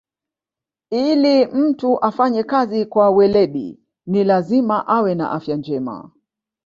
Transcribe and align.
Ili 0.89 1.45
mtu 1.45 1.99
afanye 1.99 2.43
kazi 2.43 2.85
kwa 2.85 3.09
weledi 3.09 3.79
ni 4.05 4.23
lazima 4.23 4.87
awe 4.87 5.15
na 5.15 5.31
afya 5.31 5.55
njema 5.57 6.11